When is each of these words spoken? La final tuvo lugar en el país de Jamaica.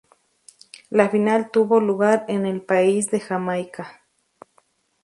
La 0.89 1.09
final 1.11 1.51
tuvo 1.51 1.79
lugar 1.79 2.25
en 2.27 2.47
el 2.47 2.63
país 2.63 3.11
de 3.11 3.19
Jamaica. 3.19 4.01